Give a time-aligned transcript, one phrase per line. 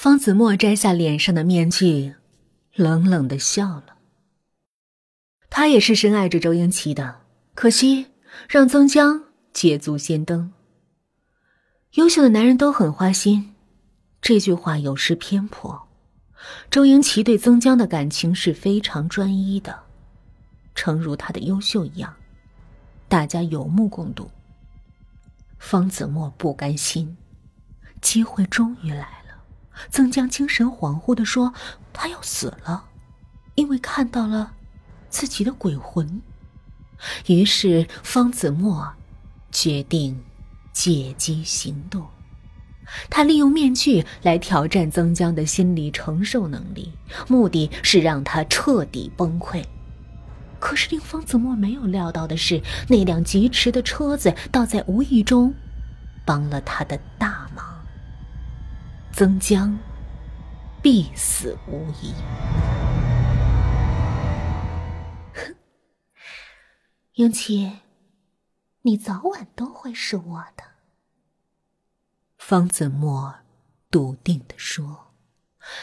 [0.00, 2.14] 方子墨摘下脸上的面具，
[2.72, 3.96] 冷冷的笑了。
[5.50, 7.22] 他也是深爱着周英奇的，
[7.56, 8.06] 可惜
[8.48, 10.52] 让曾江捷足先登。
[11.94, 13.56] 优秀的男人都很花心，
[14.22, 15.88] 这句话有失偏颇。
[16.70, 19.80] 周英奇对曾江的感情是非常专一的，
[20.76, 22.14] 诚如他的优秀一样，
[23.08, 24.30] 大家有目共睹。
[25.58, 27.16] 方子墨不甘心，
[28.00, 29.17] 机会终于来。
[29.90, 31.52] 曾江精神恍惚的说
[31.92, 32.84] ：“他要死了，
[33.54, 34.52] 因为看到了。”
[35.10, 36.20] 自己的鬼魂，
[37.28, 38.92] 于是方子墨
[39.50, 40.22] 决定
[40.70, 42.06] 借机行动。
[43.08, 46.92] 他利用面具来挑战曾江的心理承受能力，
[47.26, 49.64] 目的是让他彻底崩溃。
[50.60, 55.54] 可是令方子墨没有料到的是，那辆疾驰的车子倒在无意中
[56.26, 57.77] 帮了他的大忙。
[59.18, 59.76] 曾江
[60.80, 62.14] 必死无疑。
[65.34, 65.56] 哼
[67.14, 67.80] 英奇，
[68.82, 70.62] 你早晚都会是我的。
[72.36, 73.40] 方子墨
[73.90, 75.12] 笃定的说。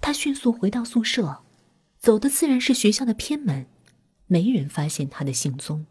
[0.00, 1.44] 他迅速回到宿舍，
[1.98, 3.66] 走的自然是学校的偏门，
[4.26, 5.84] 没人发现他的行踪。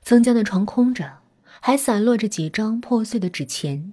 [0.00, 1.18] 曾江的床空着，
[1.60, 3.92] 还散落着几张破碎的纸钱。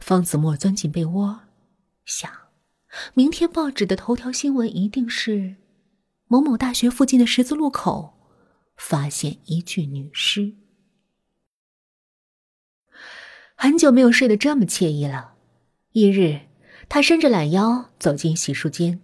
[0.00, 1.40] 方子墨钻进被窝，
[2.04, 2.30] 想：
[3.14, 5.56] 明天报纸的头条新闻一定是
[6.26, 8.14] 某某大学附近的十字路口。
[8.78, 10.54] 发现一具女尸。
[13.56, 15.34] 很久没有睡得这么惬意了。
[15.90, 16.42] 一日，
[16.88, 19.00] 他伸着懒腰走进洗漱间，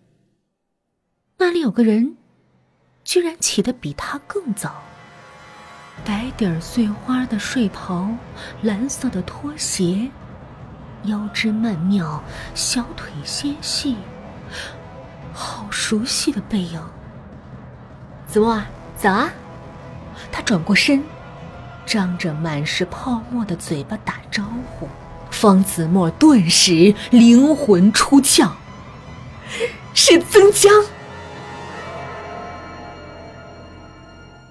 [1.38, 2.16] 那里有个人，
[3.02, 4.80] 居然起得比他更早。
[6.04, 8.16] 白底碎花的睡袍，
[8.62, 10.08] 蓝色的拖鞋，
[11.04, 12.22] 腰肢曼妙，
[12.54, 13.96] 小腿纤细，
[15.32, 16.82] 好熟悉的背影。
[18.26, 18.62] 子墨，
[18.96, 19.32] 早啊！
[20.32, 21.02] 他转过身，
[21.84, 24.44] 张着满是泡沫的嘴巴打招
[24.78, 24.88] 呼。
[25.30, 28.52] 方子墨顿时灵魂出窍，
[29.92, 30.72] 是曾江。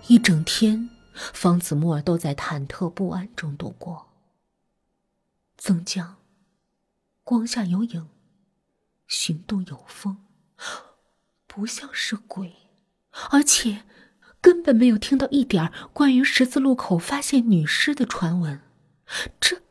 [0.07, 4.07] 一整天，方子墨都在忐忑不安中度过。
[5.57, 6.17] 曾江，
[7.23, 8.09] 光下有影，
[9.07, 10.25] 行动有风，
[11.47, 12.55] 不像是鬼，
[13.31, 13.83] 而且。
[14.41, 18.59] 根本没有听到一点关于十字路口发现女尸的传闻，
[19.39, 19.61] 这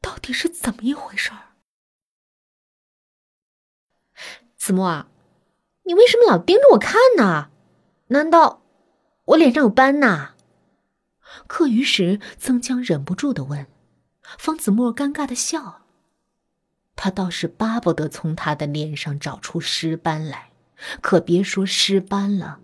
[0.00, 1.52] 到底是怎么一回事儿？
[4.56, 5.04] 子墨，
[5.82, 7.50] 你为什么老盯着我看呢？
[8.06, 8.62] 难道
[9.26, 10.30] 我脸上有斑呐？
[11.46, 13.66] 课余时，曾江忍不住的问。
[14.38, 15.83] 方子墨尴尬的笑。
[16.96, 20.50] 他倒是巴不得从他的脸上找出尸斑来，
[21.00, 22.60] 可别说尸斑了。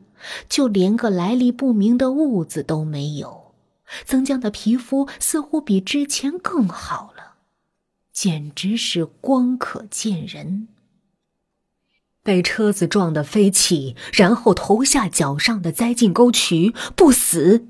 [0.49, 3.55] 就连个来历不明的痦子都没有，
[4.05, 7.37] 曾江的皮肤似乎比之前更好了，
[8.13, 10.69] 简直是光可见人。
[12.23, 17.69] 被车子撞得飞起，然后头下脚上的栽进沟渠，不死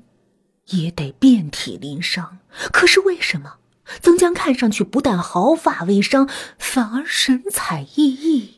[0.71, 2.39] 也得遍体鳞伤。
[2.73, 3.59] 可是为什么
[3.99, 8.49] 曾江看上去不但毫发未伤，反而神采奕奕？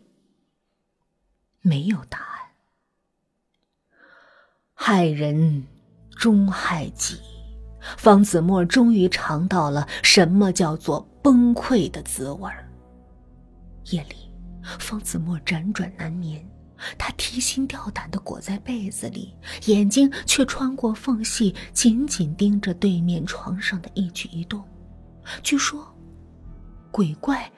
[1.61, 2.27] 没有答案。
[4.73, 5.66] 害人
[6.11, 7.17] 终害己，
[7.97, 12.51] 方子墨终于尝到了什么叫做崩溃的滋味。
[13.91, 14.15] 夜里，
[14.79, 16.45] 方子墨辗转难眠，
[16.97, 19.33] 他提心吊胆的裹在被子里，
[19.65, 24.61] 眼睛却穿过缝隙，紧紧盯着对面床上的一举一动。
[25.41, 25.88] 据说，
[26.91, 27.51] 鬼怪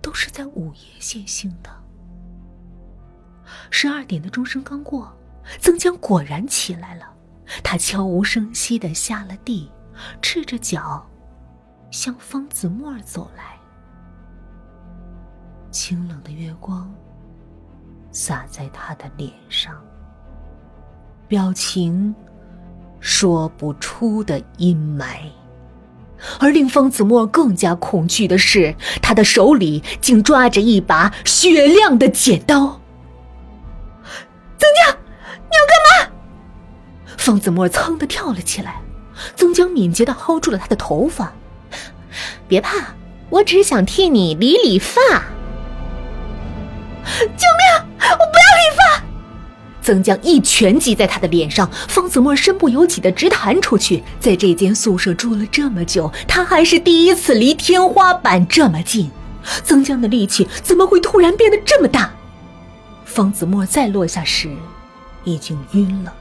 [0.00, 1.70] 都是在午夜现形的。
[3.70, 5.12] 十二点的钟声刚过。
[5.60, 7.10] 曾江果然起来了，
[7.64, 9.72] 他悄无声息的下了地，
[10.20, 11.08] 赤着脚，
[11.90, 13.58] 向方子墨走来。
[15.70, 16.94] 清冷的月光
[18.12, 19.82] 洒在他的脸上，
[21.26, 22.14] 表情
[23.00, 25.30] 说不出的阴霾。
[26.40, 32.80] 而令方子墨更加恐惧的是，他的手里竟抓着一把雪亮的剪刀。
[34.58, 34.98] 曾江。
[35.50, 36.12] 你要干嘛？
[37.16, 38.82] 方子墨噌的跳了起来，
[39.34, 41.32] 曾江敏捷的薅住了他的头发。
[42.46, 42.94] 别怕，
[43.30, 45.00] 我只是想替你理理发。
[47.18, 47.57] 救！
[49.88, 54.04] 曾江一拳击在他的脸上，方子墨身不由己的直弹出去。
[54.20, 59.10] 在这间宿舍住了这么久，他还是第一次离天花板这么近。
[59.64, 62.12] 曾江的力气怎么会突然变得这么大？
[63.06, 64.50] 方子墨再落下时，
[65.24, 66.12] 已经晕了。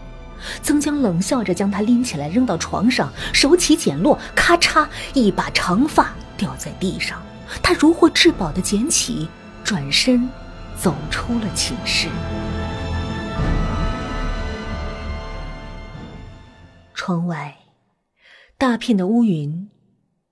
[0.63, 7.21] 曾江冷笑着将他拎起来扔到床上，手起剪落，咔嚓，一把长发掉在地上。
[7.61, 9.27] 他如获至宝的捡起，
[9.61, 10.29] 转身
[10.79, 12.07] 走出了寝室。
[17.07, 17.57] 窗外，
[18.57, 19.69] 大片的乌云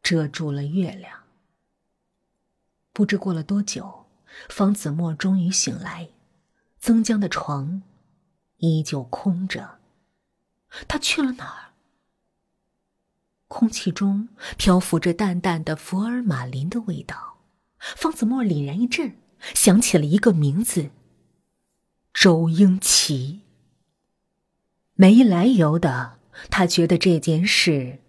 [0.03, 1.23] 遮住了月亮。
[2.91, 4.07] 不知过了多久，
[4.49, 6.09] 方子墨终于醒来，
[6.81, 7.81] 曾江的床
[8.57, 9.79] 依旧空着。
[10.85, 11.71] 他去了哪儿？
[13.47, 17.37] 空气中漂浮着淡淡的福尔马林的味道。
[17.79, 19.17] 方子墨凛然一震，
[19.53, 20.89] 想起了一个名字——
[22.13, 23.43] 周英奇。
[24.95, 26.19] 没来由的，
[26.49, 27.99] 他觉得这件事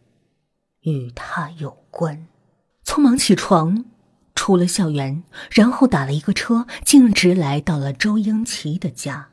[0.80, 2.26] 与他有关，
[2.84, 3.84] 匆忙起床，
[4.34, 9.28] 出了校园，然后打了一个车，径直来到了周英奇的家。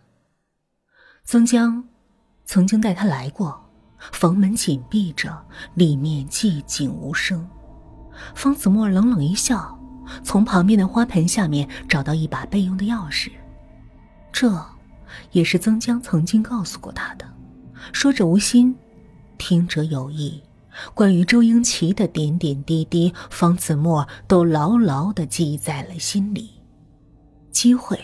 [1.23, 1.87] 曾江
[2.45, 3.61] 曾经带他来过。
[4.11, 7.49] 房门紧闭着，里面寂静无声。
[8.35, 9.79] 方子墨冷冷一笑，
[10.25, 13.31] 从旁边的花盆下面找到一把备用的钥匙。
[14.29, 14.61] 这，
[15.31, 17.32] 也是曾江曾经告诉过他的。
[17.91, 18.75] 说者无心，
[19.37, 20.41] 听者有意。
[20.95, 26.49] 关于周英奇的点点滴滴，方子墨都牢牢的记在了心里。
[27.51, 27.99] 机会，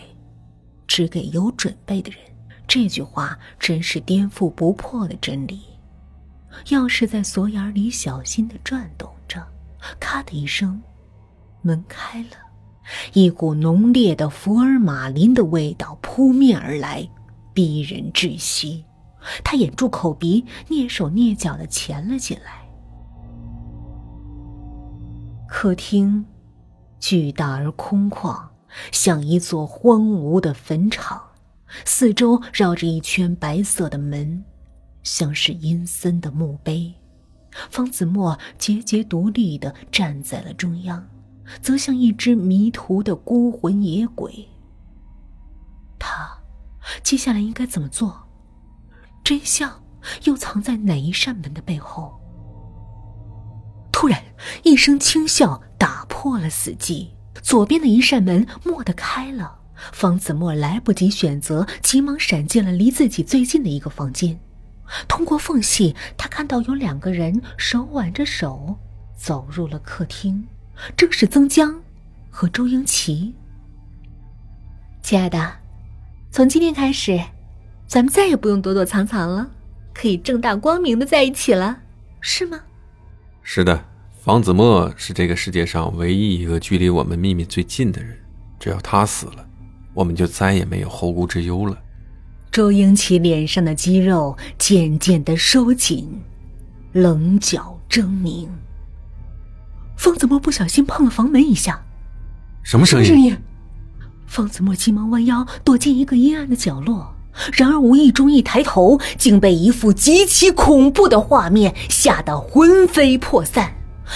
[0.85, 2.19] 只给有准备的人。
[2.67, 5.61] 这句话真是颠覆不破的真理。
[6.65, 9.43] 钥匙在锁眼里小心的转动着，
[9.99, 10.79] 咔的一声，
[11.63, 12.37] 门开了，
[13.13, 17.09] 一股浓烈的福尔马林的味道扑面而来，
[17.51, 18.85] 逼人窒息。
[19.43, 22.67] 他掩住口鼻，蹑手蹑脚的潜了进来。
[25.47, 26.25] 客厅
[26.99, 28.47] 巨大而空旷，
[28.91, 31.21] 像一座荒芜的坟场，
[31.85, 34.43] 四周绕着一圈白色的门。
[35.01, 36.93] 像是阴森的墓碑，
[37.71, 41.07] 方子墨节节独立的站在了中央，
[41.61, 44.47] 则像一只迷途的孤魂野鬼。
[45.97, 46.37] 他
[47.01, 48.28] 接下来应该怎么做？
[49.29, 49.83] 真相
[50.23, 52.19] 又藏在哪一扇门的背后？
[53.91, 54.19] 突然，
[54.63, 57.09] 一声轻笑打破了死寂，
[57.39, 59.59] 左边的一扇门蓦地开了，
[59.93, 64.39] 方子墨来不及选择，急忙闪进了离自己最近的一个房间。
[65.07, 68.75] 通过缝隙，他看到有两个人手挽着手
[69.15, 70.43] 走入了客厅，
[70.97, 71.79] 正是曾江
[72.31, 73.35] 和周英奇。
[75.03, 75.57] 亲爱的，
[76.31, 77.23] 从今天开始，
[77.89, 79.49] 咱们再也不用躲躲藏藏了，
[79.95, 81.79] 可以正大光明的在一起了，
[82.21, 82.59] 是吗？
[83.41, 83.83] 是的，
[84.21, 88.15] 方子墨是这个世界上唯一一个距离我们秘密最近的人，
[88.59, 89.43] 只要他死了，
[89.95, 91.75] 我们就再也没有后顾之忧了。
[92.51, 96.21] 周英奇脸上的肌肉渐渐的收紧，
[96.91, 98.47] 棱角狰狞。
[99.97, 101.83] 方子墨不小心碰了房门一下，
[102.61, 103.05] 什么声音？
[103.07, 103.35] 声音。
[104.27, 107.15] 方子墨急忙弯腰躲进一个阴暗的角落，
[107.53, 113.73] 然而无意中一抬头，竟被一幅极其恐怖的画面吓得魂飞魄散。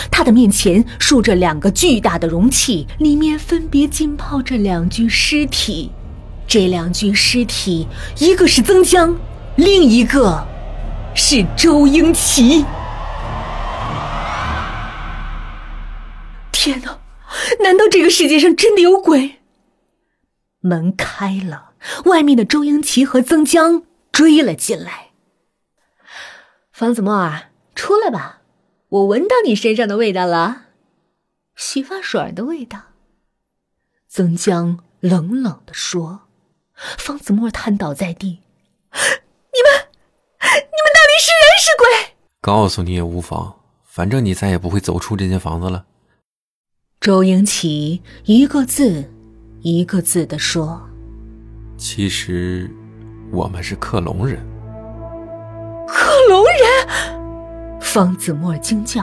[0.10, 5.92] 他的面前竖着两个巨大的容器，里面分别浸泡着两具尸体。
[6.48, 7.88] 这两具尸体，
[8.20, 9.16] 一个是曾江，
[9.56, 10.46] 另一个
[11.14, 12.66] 是周英奇。
[16.52, 16.98] 天哪！
[17.64, 19.40] 难道这个世界上真的有鬼？
[20.62, 21.73] 门开了，
[22.06, 25.12] 外面的周英奇和曾江追了进来。
[26.72, 28.42] 方子墨啊，出来吧，
[28.90, 30.64] 我闻到你身上的味道了，
[31.56, 32.84] 洗发水的味道。
[34.08, 36.22] 曾江冷冷的说。
[36.98, 38.42] 方子墨瘫倒在地，你们，
[38.92, 42.16] 你们到底是人是鬼？
[42.42, 45.86] 告诉你也无妨，反正你再也不会走出这间房子了。
[47.00, 49.12] 周英奇一个字
[49.62, 50.90] 一个字的说
[51.84, 52.72] ：“其实，
[53.30, 54.40] 我们是克隆人。”
[55.86, 57.82] 克隆人！
[57.82, 59.02] 方子墨惊叫：“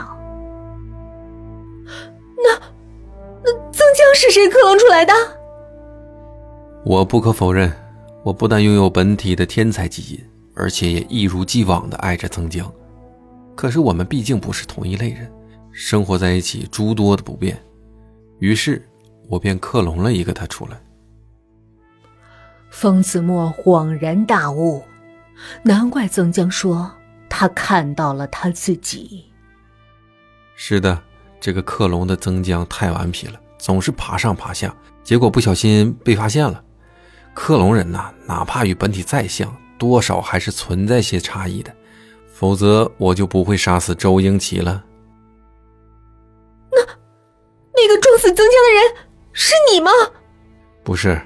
[2.43, 2.59] 那，
[3.43, 5.13] 那曾江是谁克隆出来的？”
[6.83, 7.71] 我不可否认，
[8.23, 10.19] 我不但拥有本体的天才基因，
[10.55, 12.69] 而且也一如既往的爱着曾江。
[13.55, 15.31] 可是我们毕竟不是同一类人，
[15.71, 17.55] 生活在一起诸多的不便，
[18.39, 18.83] 于是
[19.29, 20.81] 我便克隆了一个他出来。
[22.71, 24.81] 方子墨恍然大悟，
[25.61, 26.89] 难怪曾江说
[27.29, 29.25] 他看到了他自己。
[30.55, 30.99] 是的，
[31.39, 34.73] 这个克隆的曾江太顽皮了，总是爬上爬下，
[35.03, 36.63] 结果不小心被发现了。
[37.33, 41.75] 克隆人呐，哪怕与本体再像，多少还是存在些差异的，
[42.31, 44.83] 否则我就不会杀死周英奇了。
[46.71, 46.79] 那，
[47.75, 49.91] 那个撞死曾江的人是你吗？
[50.83, 51.21] 不是。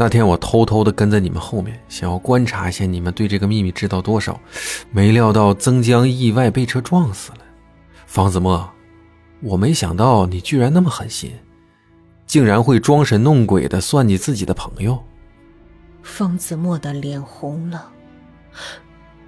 [0.00, 4.40] 那天我偷偷的跟在你们后面，想要观察一下你们对这个秘密知道多少，
[4.92, 7.38] 没料到曾江意外被车撞死了。
[8.06, 8.70] 方子墨，
[9.40, 11.32] 我没想到你居然那么狠心，
[12.26, 15.04] 竟然会装神弄鬼的算计自己的朋友。
[16.04, 17.90] 方子墨的脸红了，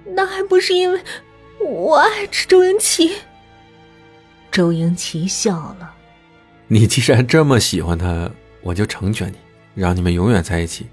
[0.05, 1.01] 那还不是因为
[1.59, 3.11] 我爱吃周英奇。
[4.49, 5.93] 周英奇笑了，
[6.69, 9.35] 你既然这么喜欢他，我就成全你。
[9.73, 10.87] 让你们永远在一起，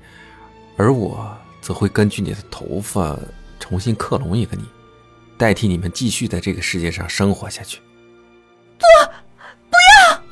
[0.77, 3.19] 而我则会根据你的头发
[3.59, 4.65] 重新克隆一个你，
[5.37, 7.79] 代替你们继续在这个世界上生活下去。
[8.79, 8.85] 不，
[9.69, 9.77] 不
[10.13, 10.23] 要！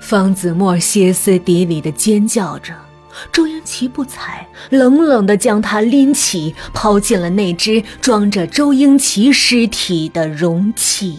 [0.00, 2.74] 方子墨歇斯底里的尖叫着，
[3.30, 11.18] 周英奇不睬，冷冷的将他拎起，抛进了那只装着周英奇尸体的容器。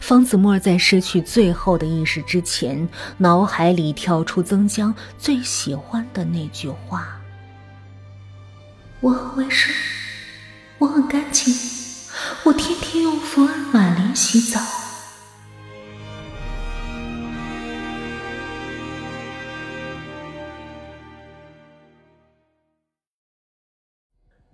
[0.00, 7.20] 方子墨在失去最后的意识之前，脑海里跳出曾江最喜欢的那句话
[9.00, 9.74] ：“我很卫生，
[10.78, 11.52] 我很干净，
[12.44, 14.60] 我天天用福尔马林洗澡。”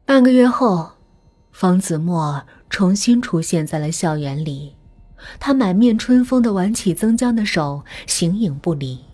[0.07, 0.93] 半个月后，
[1.53, 4.78] 方子墨重新出现在了校园里。
[5.39, 9.05] 他满面春风的挽起曾江的手，形影不离。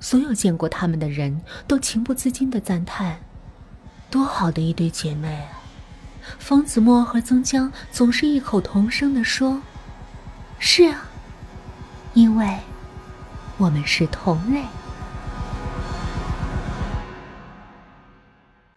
[0.00, 3.18] 所有见过他们的人都情不自禁的赞叹
[4.10, 5.58] ：“多好的一对姐妹啊！”
[6.38, 9.60] 冯子墨和曾江总是异口同声的说
[10.60, 11.08] ：“是啊，
[12.14, 12.58] 因为
[13.56, 14.62] 我们是同类。”